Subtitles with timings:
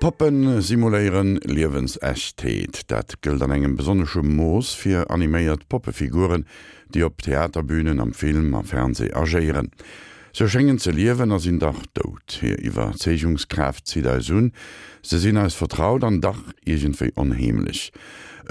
[0.00, 6.44] Poppen simuléieren Liwensächtheet, dat gëlt an engem besonnesche Moos fir animéiert Poppefiguren,
[6.94, 9.72] die op Theaterbünen am Film am Fernseh agéieren.
[10.30, 14.52] Se schenngen ze liewen as sinn Dach dot, hir iwwer Zechungskraft zi ei hunn,
[15.02, 17.90] se sinn als vertraut an Dach egentéi onheimlich.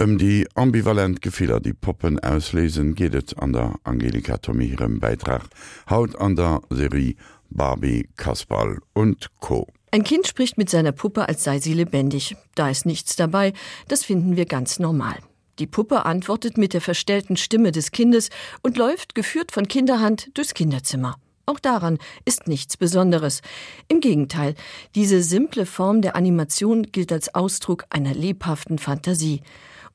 [0.04, 5.48] Um die ambivalent Gefehler, die Poppen auslesen, gehtt an der Angelika Tomirem Beitrag,
[5.89, 7.16] haut an der Serie
[7.50, 9.66] Barbie, Kaspal und Co.
[9.98, 12.36] Ein Kind spricht mit seiner Puppe, als sei sie lebendig.
[12.54, 13.54] Da ist nichts dabei,
[13.88, 15.18] das finden wir ganz normal.
[15.57, 18.29] Die Puppe antwortet mit der verstellten Stimme des Kindes
[18.61, 21.15] und läuft, geführt von Kinderhand, durchs Kinderzimmer.
[21.47, 23.41] Auch daran ist nichts Besonderes.
[23.88, 24.54] Im Gegenteil,
[24.93, 29.41] diese simple Form der Animation gilt als Ausdruck einer lebhaften Fantasie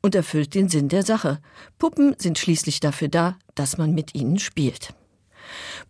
[0.01, 1.38] und erfüllt den Sinn der Sache.
[1.79, 4.95] Puppen sind schließlich dafür da, dass man mit ihnen spielt.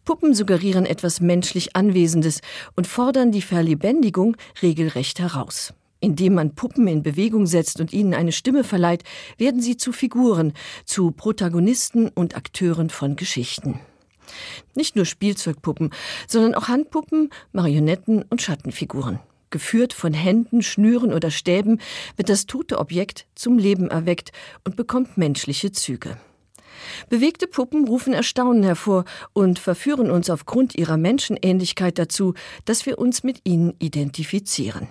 [0.05, 2.41] Puppen suggerieren etwas menschlich Anwesendes
[2.75, 5.75] und fordern die Verlebendigung regelrecht heraus.
[6.01, 9.05] Indem man Puppen in Bewegung setzt und ihnen eine Stimme verleiht,
[9.39, 13.79] werden sie zu Figuren, zu Protagonisten und Akteuren von Geschichten.
[14.75, 15.91] Nicht nur Spielzeugpuppen,
[16.27, 19.21] sondern auch Handpuppen, Marionetten und Schattenfiguren.
[19.51, 21.79] Geführt von Händen, Schnüren oder Stäben
[22.17, 24.33] wird das tote Objekt zum Leben erweckt
[24.65, 26.17] und bekommt menschliche Züge.
[27.09, 32.35] Bewegte Puppen rufen Erstaunen hervor und verführen uns aufgrund ihrer Menschenähnlichkeit dazu,
[32.65, 34.89] dass wir uns mit ihnen identifizieren.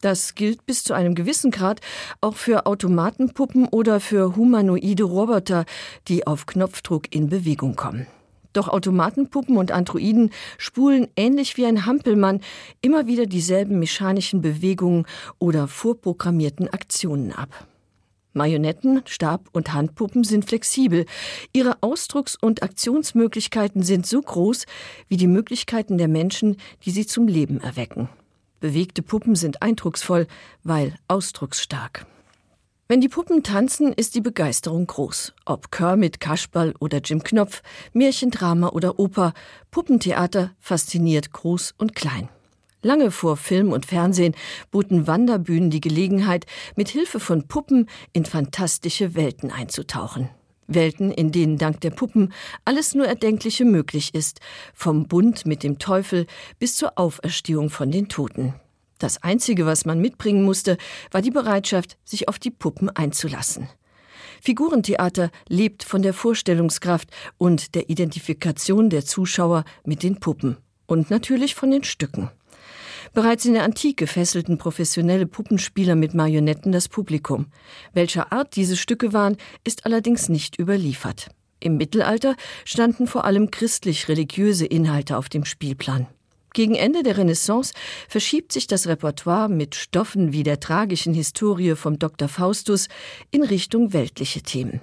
[0.00, 1.80] Das gilt bis zu einem gewissen Grad
[2.20, 5.64] auch für Automatenpuppen oder für humanoide Roboter,
[6.06, 8.06] die auf Knopfdruck in Bewegung kommen.
[8.52, 12.40] Doch Automatenpuppen und Androiden spulen ähnlich wie ein Hampelmann
[12.80, 15.06] immer wieder dieselben mechanischen Bewegungen
[15.38, 17.66] oder vorprogrammierten Aktionen ab.
[18.38, 21.04] Marionetten, Stab und Handpuppen sind flexibel.
[21.52, 24.64] Ihre Ausdrucks- und Aktionsmöglichkeiten sind so groß
[25.08, 28.08] wie die Möglichkeiten der Menschen, die sie zum Leben erwecken.
[28.60, 30.26] Bewegte Puppen sind eindrucksvoll,
[30.64, 32.06] weil ausdrucksstark.
[32.90, 35.34] Wenn die Puppen tanzen, ist die Begeisterung groß.
[35.44, 37.62] Ob Kermit, Kaschball oder Jim Knopf,
[37.92, 39.34] Märchendrama oder Oper,
[39.70, 42.30] Puppentheater fasziniert groß und klein.
[42.82, 44.36] Lange vor Film und Fernsehen
[44.70, 46.46] boten Wanderbühnen die Gelegenheit,
[46.76, 50.30] mit Hilfe von Puppen in fantastische Welten einzutauchen.
[50.68, 52.32] Welten, in denen dank der Puppen
[52.64, 54.40] alles nur Erdenkliche möglich ist,
[54.74, 56.26] vom Bund mit dem Teufel
[56.60, 58.54] bis zur Auferstehung von den Toten.
[58.98, 60.76] Das Einzige, was man mitbringen musste,
[61.10, 63.68] war die Bereitschaft, sich auf die Puppen einzulassen.
[64.40, 67.08] Figurentheater lebt von der Vorstellungskraft
[67.38, 72.30] und der Identifikation der Zuschauer mit den Puppen und natürlich von den Stücken.
[73.12, 77.46] Bereits in der Antike fesselten professionelle Puppenspieler mit Marionetten das Publikum.
[77.92, 81.28] Welcher Art diese Stücke waren, ist allerdings nicht überliefert.
[81.60, 86.06] Im Mittelalter standen vor allem christlich-religiöse Inhalte auf dem Spielplan.
[86.54, 87.72] Gegen Ende der Renaissance
[88.08, 92.28] verschiebt sich das Repertoire mit Stoffen wie der tragischen Historie vom Dr.
[92.28, 92.88] Faustus
[93.30, 94.80] in Richtung weltliche Themen.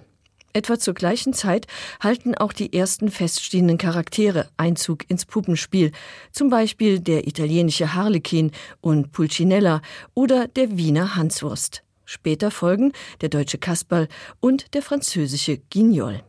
[0.56, 1.68] Etwa zur gleichen Zeit
[2.00, 5.92] halten auch die ersten feststehenden Charaktere Einzug ins Puppenspiel,
[6.32, 9.82] zum Beispiel der italienische Harlekin und Pulcinella
[10.14, 11.84] oder der Wiener Hanswurst.
[12.06, 14.08] Später folgen der deutsche Kasperl
[14.40, 16.24] und der französische Guignol.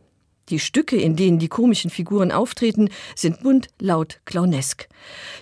[0.49, 4.87] Die Stücke, in denen die komischen Figuren auftreten, sind bunt, laut, clownesk.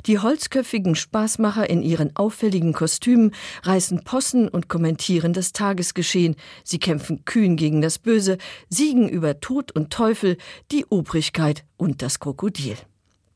[0.07, 3.31] Die holzköpfigen Spaßmacher in ihren auffälligen Kostümen
[3.63, 6.35] reißen Possen und kommentieren das Tagesgeschehen.
[6.63, 8.37] Sie kämpfen kühn gegen das Böse,
[8.69, 10.37] siegen über Tod und Teufel,
[10.71, 12.75] die Obrigkeit und das Krokodil.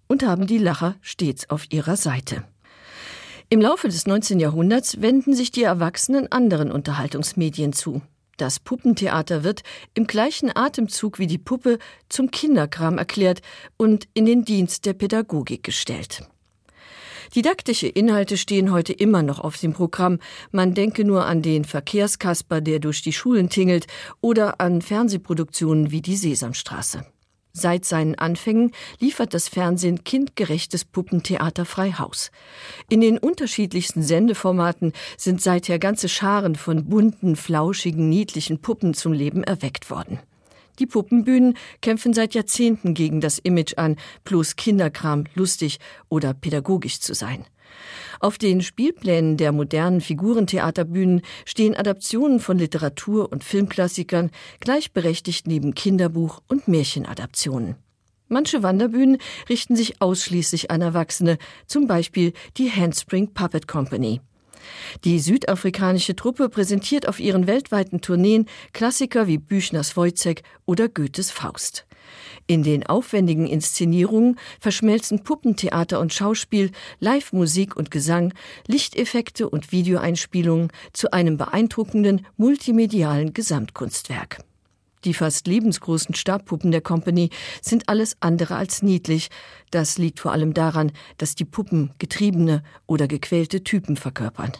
[0.08, 2.44] Und haben die Lacher stets auf ihrer Seite.
[3.52, 4.40] Im Laufe des 19.
[4.40, 8.02] Jahrhunderts wenden sich die Erwachsenen anderen Unterhaltungsmedien zu.
[8.40, 9.64] Das Puppentheater wird
[9.96, 11.78] im gleichen Atemzug wie die Puppe
[12.08, 13.42] zum Kinderkram erklärt
[13.76, 16.24] und in den Dienst der Pädagogik gestellt.
[17.36, 20.20] Didaktische Inhalte stehen heute immer noch auf dem Programm.
[20.52, 23.88] Man denke nur an den Verkehrskasper, der durch die Schulen tingelt,
[24.22, 27.06] oder an Fernsehproduktionen wie die Sesamstraße.
[27.52, 32.32] Seit seinen Anfängen liefert das Fernsehen kindgerechtes Puppentheater frei Haus.
[32.90, 39.44] In den unterschiedlichsten Sendeformaten sind seither ganze Scharen von bunten, flauschigen, niedlichen Puppen zum Leben
[39.44, 40.20] erweckt worden.
[40.80, 47.14] Die Puppenbühnen kämpfen seit Jahrzehnten gegen das Image an, bloß Kinderkram lustig oder pädagogisch zu
[47.14, 47.46] sein.
[48.20, 56.42] Auf den Spielplänen der modernen Figurentheaterbühnen stehen Adaptionen von Literatur und Filmklassikern gleichberechtigt neben Kinderbuch
[56.48, 57.76] und Märchenadaptionen.
[58.28, 59.18] Manche Wanderbühnen
[59.50, 64.22] richten sich ausschließlich an Erwachsene, zum Beispiel die Handspring Puppet Company.
[65.04, 71.86] Die südafrikanische Truppe präsentiert auf ihren weltweiten Tourneen Klassiker wie Büchners Wojzeck oder Goethes Faust.
[72.48, 78.34] In den aufwendigen Inszenierungen verschmelzen Puppentheater und Schauspiel, Live-Musik und Gesang,
[78.68, 84.40] Lichteffekte und Videoeinspielungen zu einem beeindruckenden multimedialen Gesamtkunstwerk.
[85.06, 87.30] Die fast lebensgroßen Stabpuppen der Company
[87.62, 89.30] sind alles andere als niedlich.
[89.72, 94.52] Das liegt vor allem daran, dass die Puppen getriebene oder gequälte Typen verkörpern.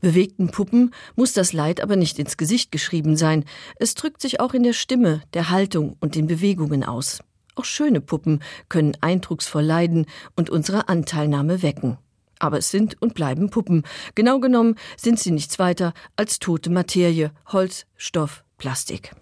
[0.00, 3.44] Bewegten Puppen muss das Leid aber nicht ins Gesicht geschrieben sein.
[3.76, 7.20] Es drückt sich auch in der Stimme, der Haltung und den Bewegungen aus.
[7.54, 11.98] Auch schöne Puppen können eindrucksvoll leiden und unsere Anteilnahme wecken.
[12.38, 13.82] Aber es sind und bleiben Puppen.
[14.14, 19.12] Genau genommen sind sie nichts weiter als tote Materie, Holz, Stoff, Plastik.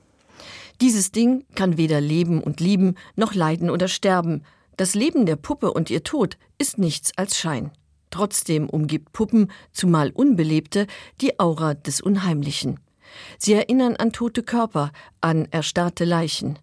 [0.80, 4.44] Dieses Ding kann weder leben und lieben, noch leiden oder sterben.
[4.76, 7.72] Das Leben der Puppe und ihr Tod ist nichts als Schein.
[8.10, 10.86] Trotzdem umgibt Puppen, zumal unbelebte,
[11.20, 12.78] die Aura des Unheimlichen.
[13.38, 16.58] Sie erinnern an tote Körper, an erstarrte Leichen.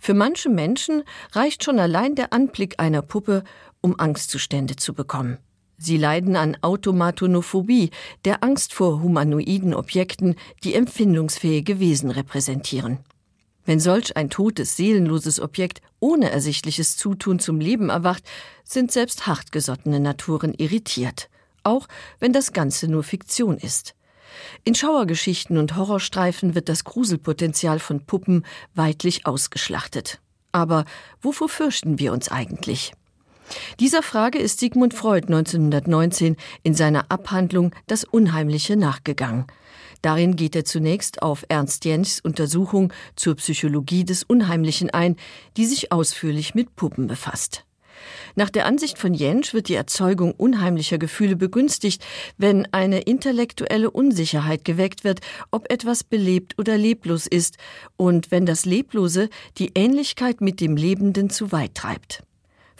[0.00, 1.02] Für manche Menschen
[1.32, 3.44] reicht schon allein der Anblick einer Puppe,
[3.82, 5.36] um Angstzustände zu bekommen.
[5.76, 7.90] Sie leiden an Automatonophobie,
[8.24, 12.98] der Angst vor humanoiden Objekten, die empfindungsfähige Wesen repräsentieren.
[13.70, 18.24] Wenn solch ein totes, seelenloses Objekt ohne ersichtliches Zutun zum Leben erwacht,
[18.64, 21.30] sind selbst hartgesottene Naturen irritiert,
[21.62, 21.86] auch
[22.18, 23.94] wenn das Ganze nur Fiktion ist.
[24.64, 28.44] In Schauergeschichten und Horrorstreifen wird das Gruselpotenzial von Puppen
[28.74, 30.18] weitlich ausgeschlachtet.
[30.50, 30.84] Aber
[31.22, 32.92] wovor fürchten wir uns eigentlich?
[33.78, 39.46] Dieser Frage ist Sigmund Freud 1919 in seiner Abhandlung Das Unheimliche nachgegangen.
[40.02, 45.16] Darin geht er zunächst auf Ernst Jenschs Untersuchung zur Psychologie des Unheimlichen ein,
[45.56, 47.64] die sich ausführlich mit Puppen befasst.
[48.34, 52.02] Nach der Ansicht von Jensch wird die Erzeugung unheimlicher Gefühle begünstigt,
[52.38, 55.20] wenn eine intellektuelle Unsicherheit geweckt wird,
[55.50, 57.56] ob etwas belebt oder leblos ist
[57.96, 62.22] und wenn das Leblose die Ähnlichkeit mit dem Lebenden zu weit treibt.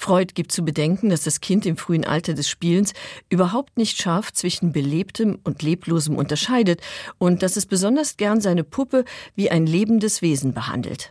[0.01, 2.95] Freud gibt zu bedenken, dass das Kind im frühen Alter des Spielens
[3.29, 6.81] überhaupt nicht scharf zwischen belebtem und leblosem unterscheidet
[7.19, 9.05] und dass es besonders gern seine Puppe
[9.35, 11.11] wie ein lebendes Wesen behandelt.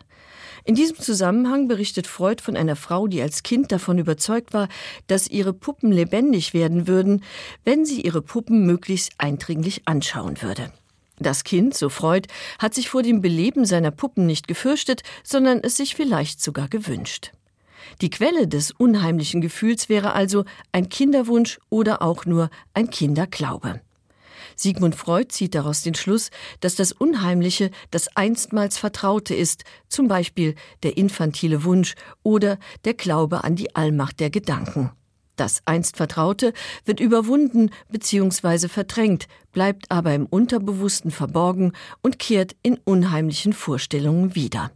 [0.65, 4.67] In diesem Zusammenhang berichtet Freud von einer Frau, die als Kind davon überzeugt war,
[5.05, 7.23] dass ihre Puppen lebendig werden würden,
[7.65, 10.73] wenn sie ihre Puppen möglichst eindringlich anschauen würde.
[11.19, 12.27] Das Kind, so Freud,
[12.57, 17.33] hat sich vor dem Beleben seiner Puppen nicht gefürchtet, sondern es sich vielleicht sogar gewünscht.
[18.01, 23.81] Die Quelle des unheimlichen Gefühls wäre also ein Kinderwunsch oder auch nur ein Kinderglaube.
[24.55, 30.55] Sigmund Freud zieht daraus den Schluss, dass das Unheimliche das einstmals Vertraute ist, zum Beispiel
[30.83, 34.91] der infantile Wunsch oder der Glaube an die Allmacht der Gedanken.
[35.37, 36.51] Das einst Vertraute
[36.83, 38.67] wird überwunden bzw.
[38.67, 41.71] verdrängt, bleibt aber im Unterbewussten verborgen
[42.01, 44.71] und kehrt in unheimlichen Vorstellungen wieder.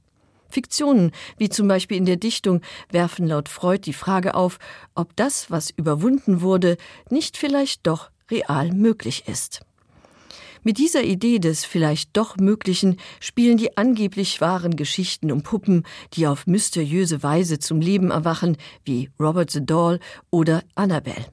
[0.54, 2.62] Fiktionen, wie zum Beispiel in der Dichtung,
[2.92, 4.60] werfen laut Freud die Frage auf,
[4.96, 6.78] ob das, was überwunden wurde,
[7.10, 9.62] nicht vielleicht doch real möglich ist.
[10.66, 15.84] Mit dieser Idee des vielleicht doch Möglichen spielen die angeblich wahren Geschichten um Puppen,
[16.14, 18.56] die auf mysteriöse Weise zum Leben erwachen,
[18.86, 20.00] wie Robert the Doll
[20.32, 21.33] oder Annabelle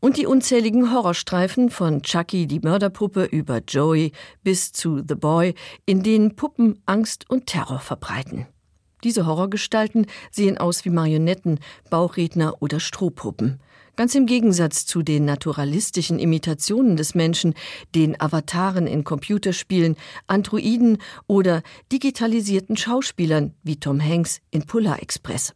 [0.00, 5.54] und die unzähligen Horrorstreifen von Chucky die Mörderpuppe über Joey bis zu The Boy,
[5.86, 8.46] in denen Puppen Angst und Terror verbreiten.
[9.04, 11.60] Diese Horrorgestalten sehen aus wie Marionetten,
[11.90, 13.60] Bauchredner oder Strohpuppen.
[13.98, 17.54] Ganz im Gegensatz zu den naturalistischen Imitationen des Menschen,
[17.96, 19.96] den Avataren in Computerspielen,
[20.28, 25.52] Androiden oder digitalisierten Schauspielern wie Tom Hanks in Polar Express.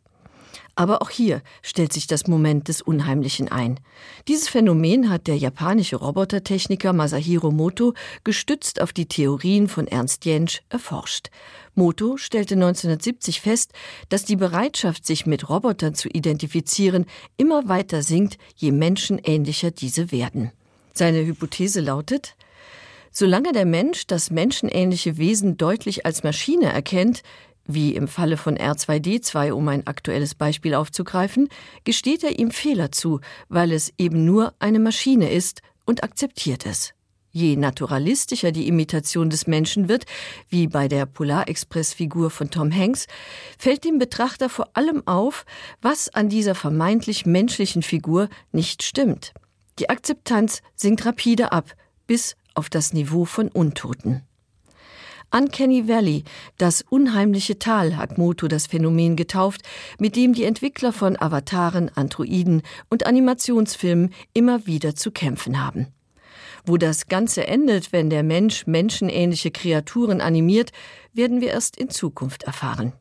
[0.75, 3.79] Aber auch hier stellt sich das Moment des Unheimlichen ein.
[4.26, 7.93] Dieses Phänomen hat der japanische Robotertechniker Masahiro Moto
[8.25, 11.29] gestützt auf die Theorien von Ernst Jentsch erforscht.
[11.75, 13.73] Moto stellte 1970 fest,
[14.09, 17.05] dass die Bereitschaft, sich mit Robotern zu identifizieren,
[17.37, 20.52] immer weiter sinkt, je menschenähnlicher diese werden.
[20.95, 22.35] Seine Hypothese lautet,
[23.14, 27.23] Solange der Mensch das menschenähnliche Wesen deutlich als Maschine erkennt,
[27.66, 31.49] wie im Falle von R2D2, um ein aktuelles Beispiel aufzugreifen,
[31.85, 36.95] gesteht er ihm Fehler zu, weil es eben nur eine Maschine ist und akzeptiert es.
[37.35, 40.04] Je naturalistischer die Imitation des Menschen wird,
[40.50, 43.07] wie bei der Polarexpress-Figur von Tom Hanks,
[43.59, 45.47] fällt dem Betrachter vor allem auf,
[45.81, 49.33] was an dieser vermeintlich menschlichen Figur nicht stimmt.
[49.78, 51.73] Die Akzeptanz sinkt rapide ab,
[52.07, 54.23] bis auf das Niveau von Untoten.
[55.35, 56.25] Uncanny Valley,
[56.59, 59.62] das unheimliche Tal, hat Moto das Phänomen getauft,
[59.99, 62.61] mit dem die Entwickler von Avataren, Androiden
[62.91, 65.87] und Animationsfilmen immer wieder zu kämpfen haben.
[66.67, 70.71] Wo das Ganze endet, wenn der Mensch menschenähnliche Kreaturen animiert,
[71.15, 72.93] werden wir erst in Zukunft erfahren.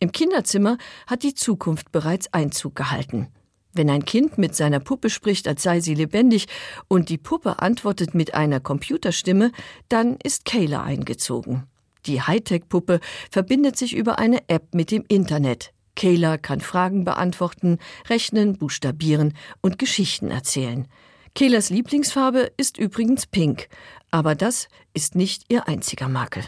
[0.00, 3.28] Im Kinderzimmer hat die Zukunft bereits Einzug gehalten.
[3.72, 6.48] Wenn ein Kind mit seiner Puppe spricht, als sei sie lebendig,
[6.88, 9.52] und die Puppe antwortet mit einer Computerstimme,
[9.88, 11.68] dann ist Kayla eingezogen.
[12.06, 15.72] Die Hightech-Puppe verbindet sich über eine App mit dem Internet.
[15.96, 20.86] Kayla kann Fragen beantworten, rechnen, buchstabieren und Geschichten erzählen.
[21.34, 23.68] Kaylas Lieblingsfarbe ist übrigens pink,
[24.10, 26.44] aber das ist nicht ihr einziger Makel.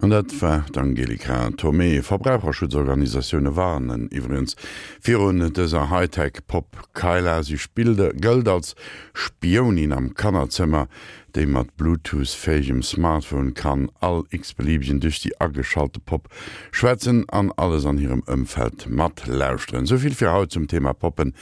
[0.00, 4.56] Und dat war Angelika Tomé Verbraucherschutzorganisationune warnen iwens
[5.02, 8.76] virun deser Hightech Pop Keiler sie spielte Geld als
[9.12, 10.88] Spionin am Kannerzimmer,
[11.36, 16.28] déi mat Bluetooth fégem Smartphone kann all Xbeliebchen duch die aggeschalte Pop
[16.72, 19.86] schwätzen an alles an hirem ëmfeld mat lausren.
[19.86, 21.34] Soviel fir haut zum Thema Poppen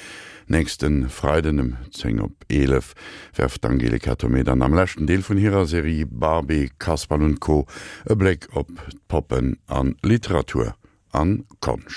[0.46, 2.94] nächsten Freidenem Zeng op 11
[3.34, 7.66] werft Angelika Tomedan am lächten Deel vun hireer Serie Barbie, Kaspal und Co
[8.08, 8.68] e Black op
[9.08, 10.74] Poppen an Literatur
[11.12, 11.96] an Konsch.